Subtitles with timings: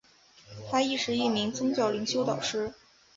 [0.67, 2.73] 她亦是一名宗教灵修导师。